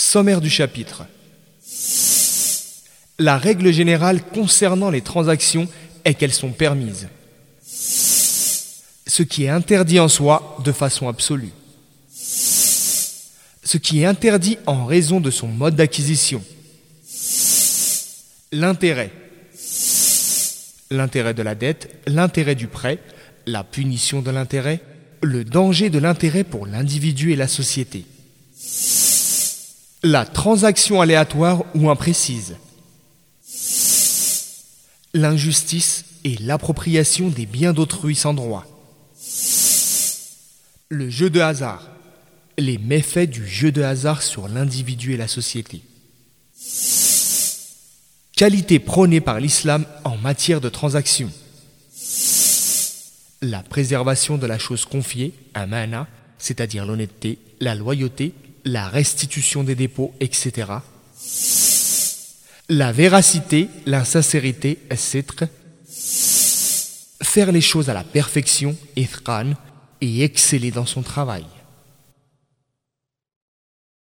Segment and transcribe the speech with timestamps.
[0.00, 1.04] Sommaire du chapitre.
[3.18, 5.68] La règle générale concernant les transactions
[6.06, 7.08] est qu'elles sont permises.
[7.62, 11.52] Ce qui est interdit en soi de façon absolue.
[12.14, 16.42] Ce qui est interdit en raison de son mode d'acquisition.
[18.52, 19.12] L'intérêt.
[20.90, 23.00] L'intérêt de la dette, l'intérêt du prêt,
[23.46, 24.80] la punition de l'intérêt,
[25.22, 28.06] le danger de l'intérêt pour l'individu et la société.
[30.02, 32.56] La transaction aléatoire ou imprécise.
[35.12, 38.64] L'injustice et l'appropriation des biens d'autrui sans droit.
[40.88, 41.88] Le jeu de hasard.
[42.58, 45.82] Les méfaits du jeu de hasard sur l'individu et la société.
[48.36, 51.30] Qualité prônée par l'islam en matière de transaction
[53.42, 56.06] la préservation de la chose confiée, un mana,
[56.38, 58.32] c'est-à-dire l'honnêteté, la loyauté,
[58.64, 60.72] la restitution des dépôts, etc.
[62.68, 65.24] La véracité, la sincérité, etc.
[67.22, 68.76] Faire les choses à la perfection,
[70.00, 71.44] et exceller dans son travail.